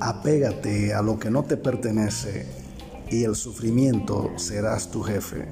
Apégate 0.00 0.94
a 0.94 1.02
lo 1.02 1.18
que 1.18 1.30
no 1.30 1.42
te 1.42 1.56
pertenece 1.56 2.46
y 3.10 3.24
el 3.24 3.34
sufrimiento 3.34 4.30
serás 4.36 4.90
tu 4.90 5.02
jefe. 5.02 5.46